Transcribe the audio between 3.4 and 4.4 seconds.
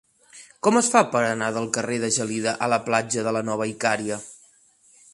Nova Icària?